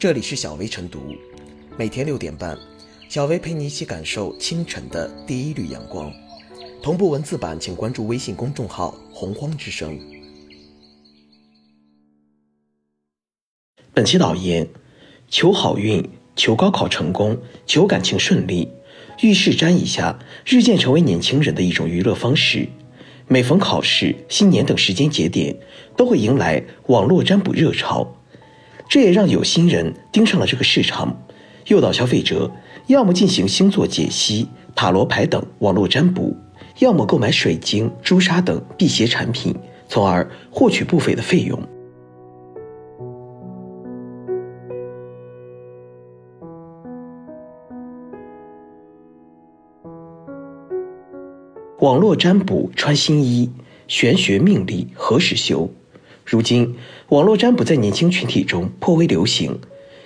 [0.00, 1.14] 这里是小薇晨读，
[1.76, 2.56] 每天六点半，
[3.10, 6.10] 小薇陪你一起感受清晨的第一缕阳光。
[6.82, 10.00] 同步文字版，请关注微信公众号“洪荒之声”。
[13.92, 14.66] 本期导言：
[15.28, 16.02] 求好运，
[16.34, 17.36] 求高考成功，
[17.66, 18.70] 求感情顺利，
[19.20, 22.66] 遇事占一下，日渐成为年轻人的一种娱乐方式。
[23.28, 25.54] 每逢考试、新年等时间节点，
[25.94, 28.16] 都会迎来网络占卜热潮。
[28.90, 31.16] 这也让有心人盯上了这个市场，
[31.68, 32.50] 诱导消费者
[32.88, 36.36] 要么进行星座解析、塔罗牌等网络占卜，
[36.80, 39.54] 要么购买水晶、朱砂等辟邪产品，
[39.86, 41.56] 从而获取不菲的费用。
[51.78, 53.48] 网络占卜穿新衣，
[53.86, 55.70] 玄学命理何时休？
[56.24, 56.76] 如今，
[57.08, 59.58] 网络占卜在年轻群体中颇为流行，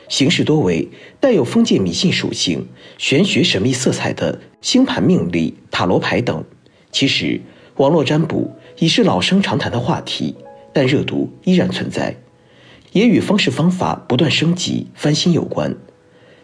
[0.09, 0.89] 形式多为
[1.21, 2.67] 带有封建迷信属性、
[2.99, 6.45] 玄学神秘色彩的星盘命理、塔罗牌等。
[6.91, 7.41] 其实，
[7.77, 10.35] 网络占卜已是老生常谈的话题，
[10.73, 12.17] 但热度依然存在，
[12.93, 15.77] 也与方式方法不断升级翻新有关。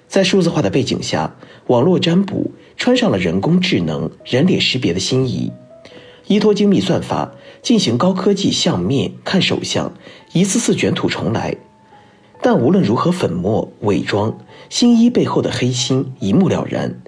[0.09, 1.37] 在数字化的背景下，
[1.69, 5.53] 网络占卜穿上了人工智能人脸识别的新衣。
[6.27, 7.33] 依托精密算法
[7.63, 9.93] 进行高科技相面看手相，
[10.33, 11.57] 一次次卷土重来。
[12.43, 14.39] 但无论如何粉末伪装，
[14.71, 17.03] 新衣背后的黑心一目了然。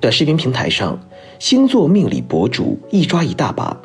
[0.00, 1.00] 短视频平台上，
[1.38, 3.80] 星座命理博主一抓一大把，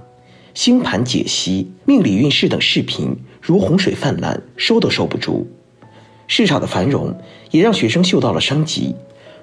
[0.56, 5.48] 星盘解析、命理运势等视频如洪水泛滥，收都收不住。
[6.26, 7.16] 市场的繁荣
[7.52, 8.96] 也让学生嗅到了商机，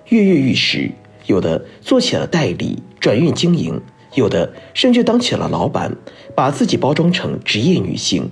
[0.08, 0.90] 跃跃欲试，
[1.26, 3.80] 有的做起了代理，转运经营。
[4.14, 5.94] 有的甚至当起了老板，
[6.34, 8.30] 把自己包装成职业女性，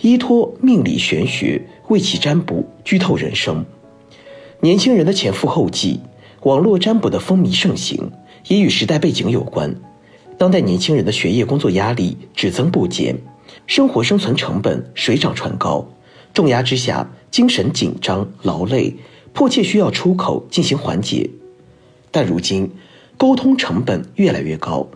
[0.00, 3.64] 依托命理玄学为其占卜剧透人生。
[4.60, 6.00] 年轻人的前赴后继，
[6.42, 8.10] 网络占卜的风靡盛行，
[8.48, 9.74] 也与时代背景有关。
[10.36, 13.16] 当代年轻人的学业工作压力只增不减，
[13.66, 15.86] 生活生存成本水涨船高，
[16.32, 18.96] 重压之下，精神紧张劳累，
[19.32, 21.30] 迫切需要出口进行缓解。
[22.10, 22.70] 但如今，
[23.16, 24.88] 沟通成本越来越高。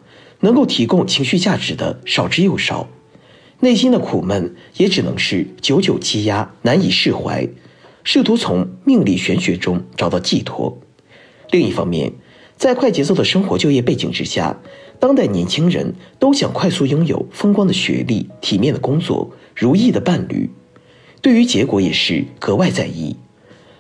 [0.45, 2.87] 能够提供情绪价值的少之又少，
[3.61, 7.49] 内心的苦闷也只能是久久积压，难以释怀，
[8.03, 10.79] 试图从命理玄学中找到寄托。
[11.51, 12.13] 另一方面，
[12.59, 14.61] 在快节奏的生活就业背景之下，
[15.01, 20.51] 当代年轻人都想快速拥有风光的学历、体面的工作、如意的伴侣，
[21.23, 23.17] 对于结果也是格外在意。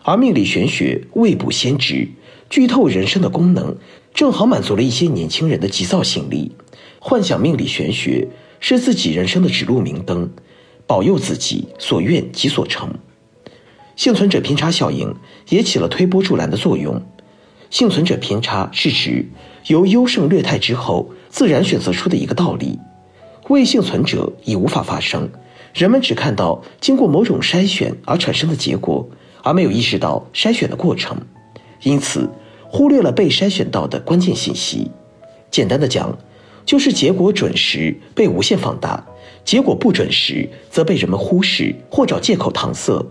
[0.02, 2.08] 而命理玄学未卜先知，
[2.50, 3.76] 剧透人生的功能。
[4.12, 6.52] 正好满足了一些年轻人的急躁心理，
[7.00, 8.28] 幻想命理玄学
[8.60, 10.30] 是自己人生的指路明灯，
[10.86, 12.94] 保佑自己所愿即所成。
[13.96, 15.16] 幸存者偏差效应
[15.48, 17.02] 也起了推波助澜的作用。
[17.70, 19.26] 幸存者偏差是指
[19.66, 22.78] 由优胜劣汰之后自然选择出的一个道理，
[23.48, 25.28] 未幸存者已无法发生。
[25.72, 29.08] 人们只看到经过某种筛选而产生的结果，
[29.42, 31.18] 而没有意识到筛选的过程，
[31.84, 32.28] 因此。
[32.66, 34.90] 忽略了被筛选到的关键信息。
[35.48, 36.18] 简单的讲，
[36.66, 39.06] 就是结果准时被无限放大，
[39.44, 43.06] 结果不准时则被人们忽视或找借口搪塞。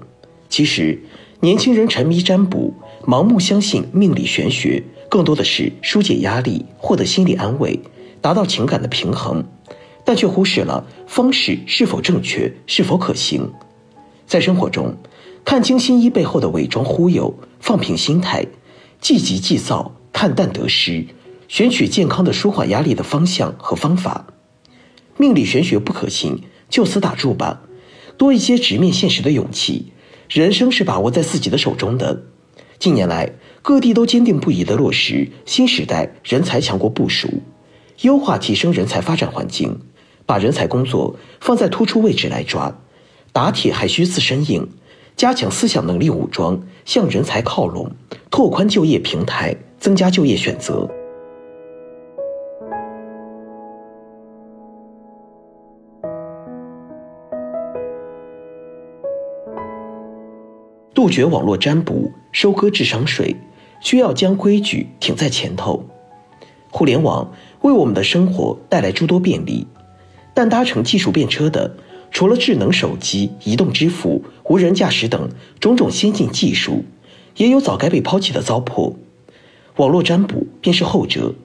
[0.50, 1.02] 其实，
[1.40, 2.74] 年轻人沉迷占卜、
[3.06, 7.80] 盲目相信命理玄学，更多的是疏解压力、获得心理安慰、
[8.20, 9.42] 达到情感的平衡，
[10.04, 13.50] 但却忽视了方式是否正确、是否可行。
[14.28, 14.94] 在生活中，
[15.46, 18.46] 看清新衣背后的伪装忽悠，放平心态。
[19.04, 21.06] 积极济躁，看淡得失，
[21.50, 24.28] 选取健康的舒缓压力的方向和方法。
[25.18, 27.64] 命理玄学不可信，就此打住吧。
[28.18, 29.92] 多一些直面现实的勇气。
[30.30, 32.24] 人生是把握在自己的手中的。
[32.80, 37.28] 近年来，各地都坚定不移地落实新时代人才强国部署，
[38.04, 39.82] 优化提升人才发展环境，
[40.26, 42.74] 把人才工作放在突出位置来抓。
[43.34, 44.70] 打铁还需自身硬。
[45.16, 47.92] 加强思想能力武装，向人才靠拢，
[48.36, 50.90] 拓宽就业平台，增加就业选择。
[60.96, 63.36] 杜绝网络占卜，收割智商税，
[63.80, 65.84] 需要将规矩挺在前头。
[66.72, 67.32] 互联网
[67.62, 69.68] 为我们的生活带来诸多便利，
[70.34, 71.78] 但搭乘技术便车的。
[72.10, 75.30] 除了智能手机、移动支付、无人驾驶等
[75.60, 76.84] 种种先进技术，
[77.38, 78.96] 也有早该被抛弃的糟粕。
[79.78, 81.36] 网络占卜便是后者。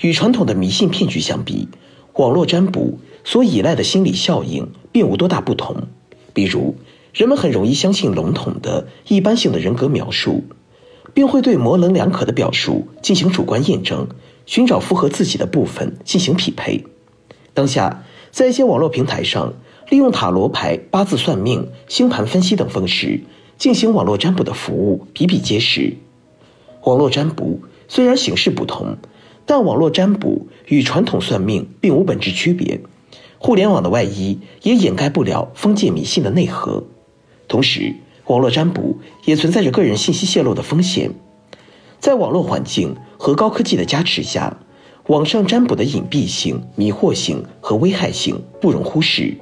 [0.00, 1.68] 与传统的迷信骗局相比，
[2.14, 5.88] 网络占卜所依赖的心理效应并无多大不同。
[6.34, 6.76] 比如，
[7.14, 10.44] 人们很容易相信笼统的一般性的人格描述，
[11.14, 14.08] 并会对模棱两可的表述进行主观验证，
[14.44, 16.84] 寻找符合自己的部分进行匹配。
[17.54, 19.54] 当下，在一些网络平台上，
[19.88, 23.22] 利用塔罗牌、八字算命、星盘分析等方式
[23.58, 25.96] 进行网络占卜的服务比比皆是。
[26.84, 28.96] 网络占卜虽然形式不同，
[29.44, 32.80] 但网络占卜与传统算命并无本质区别。
[33.38, 36.84] 互联网的外衣也掩盖不了封建迷信的内核。
[37.48, 37.94] 同时，
[38.26, 41.12] 网络占卜也存在着个人信息泄露的风险。
[41.98, 44.58] 在网络环境和高科技的加持下，
[45.06, 49.36] 网上占卜的隐蔽性、迷惑性和危害性不容忽视。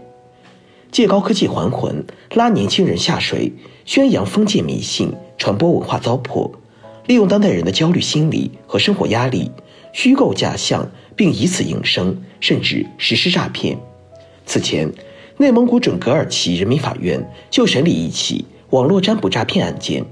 [0.95, 2.05] 借高科技还魂，
[2.35, 3.53] 拉年轻人下水，
[3.85, 6.53] 宣扬封建迷信，传播文化糟粕，
[7.09, 9.51] 利用当代人的焦虑心理和生活压力，
[9.93, 13.77] 虚构假象，并以此营生，甚至实施诈骗。
[14.47, 14.89] 此前。
[15.37, 20.05] 内蒙古准格尔旗人民法院就审理一起网络占卜诈骗案件，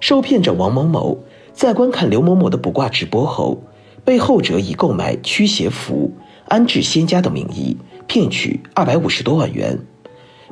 [0.00, 1.18] 受骗者王某某
[1.52, 3.62] 在观看刘某某的卜卦直播后，
[4.02, 6.10] 被后者以购买驱邪符、
[6.48, 7.76] 安置仙家的名义
[8.06, 9.78] 骗取二百五十多万元。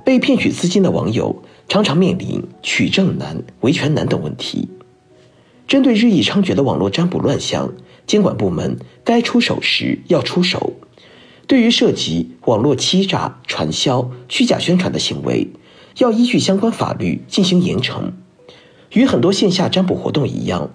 [0.04, 4.68] 被骗取资金的网友常常面临取证难、维权难等问题。
[5.66, 7.72] 针对日益猖獗的网络占卜乱象，
[8.06, 10.74] 监管部门该出手时要出手。
[11.46, 15.48] 对于涉及网络欺诈、传销、虚假宣传的行为，
[15.98, 18.12] 要依据相关法律进行严惩。
[18.92, 20.70] 与很多线下占卜活动一样，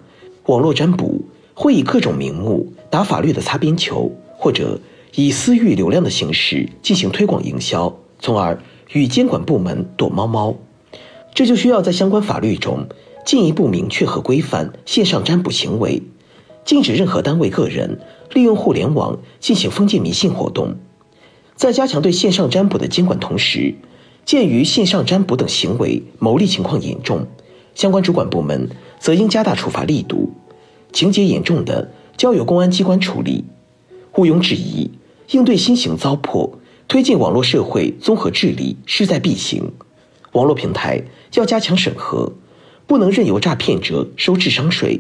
[0.48, 4.80] 网络占卜会以各种名目打法律的擦边球，或者
[5.16, 10.56] 以私域流量的形式进行推广营销，从而与监管部门躲猫猫。
[11.34, 12.88] 这就需要在相关法律中
[13.26, 16.04] 进一步明确和规范线上占卜行为。
[16.66, 18.00] 禁止任何单位、个人
[18.34, 20.76] 利用互联网进行封建迷信活动。
[21.56, 23.76] 在加强对线上占卜的监管同时，
[24.26, 27.28] 鉴于线上占卜等行为牟利情况严重，
[27.74, 28.70] 相关主管部门
[29.00, 30.34] 则应加大处罚力度，
[30.94, 33.46] 情节严重的交由公安机关处理。
[34.16, 34.92] 毋庸置疑，
[35.32, 36.52] 应对新型糟粕，
[36.90, 39.74] 推进网络社会综合治理势在必行。
[40.32, 41.04] 网络平台
[41.36, 42.34] 要加强审核，
[42.88, 45.00] 不能任由诈骗者收智商税。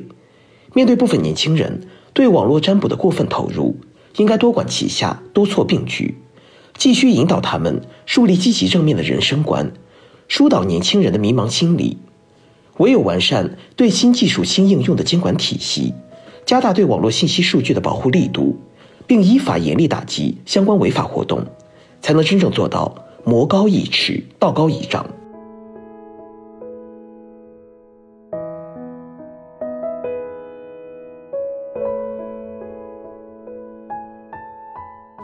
[0.75, 3.75] 面对部分年轻人对网络占卜的过分投入，
[4.18, 6.19] 应该多管齐下，多措并举，
[6.77, 9.71] 继续引导他们树立积极正面的人生观，
[10.27, 11.97] 疏导年轻人的迷茫心理。
[12.77, 15.95] 唯有完善对新技术新应用的监管体系，
[16.45, 18.59] 加大对网络信息数据的保护力度，
[19.07, 21.47] 并依法严厉打击相关违法活动，
[22.01, 25.06] 才能真正做到魔高一尺，道高一丈。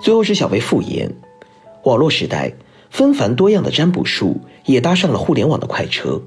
[0.02, 1.12] 最后是小薇复言，
[1.84, 2.54] 网络时代
[2.92, 6.22] 纷繁多样的占卜术也搭上了互联网的快车，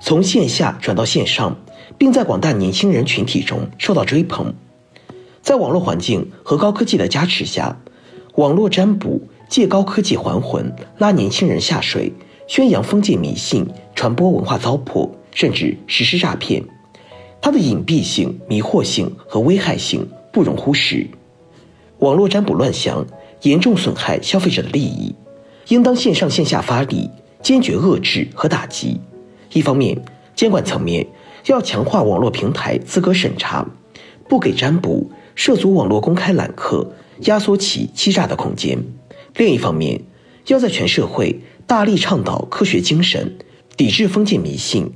[0.00, 1.56] 从线下转到线上，
[1.96, 4.54] 并在广大年轻人群体中受到追捧。
[5.40, 7.76] 在网络环境和高科技的加持下，
[8.34, 9.20] 网络占卜
[9.52, 12.10] 借高科技还魂，拉年轻人下水，
[12.46, 16.64] 宣扬封建迷信，传播文化糟粕，甚至实施诈骗。
[17.38, 21.06] 它的隐蔽性、迷惑性和危害性不容忽视。
[21.98, 23.06] 网络占卜乱象
[23.42, 25.14] 严重损害消费者的利益，
[25.68, 27.10] 应当线上线下发力，
[27.42, 28.98] 坚决遏制和打击。
[29.52, 30.02] 一方面，
[30.34, 31.06] 监管层面
[31.48, 33.66] 要强化网络平台资格审查，
[34.30, 36.90] 不给占卜涉足网络公开揽客，
[37.26, 38.78] 压缩其欺诈的空间；
[39.36, 40.02] 另一方面，
[40.46, 43.38] 要在全社会大力倡导科学精神，
[43.76, 44.92] 抵制封建迷信，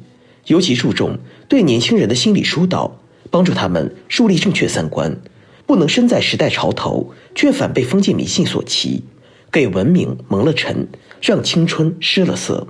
[0.47, 3.00] 尤其注重对年轻人的心理疏导，
[3.31, 5.21] 帮助他们树立正确三观。
[5.66, 9.02] 不能身在时代潮头，却反被封建迷信所欺，
[9.50, 10.87] 给文明蒙了尘，
[11.21, 12.69] 让青春失了色。